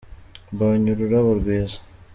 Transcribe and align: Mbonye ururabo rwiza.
Mbonye 0.53 0.87
ururabo 0.91 1.29
rwiza. 1.39 1.77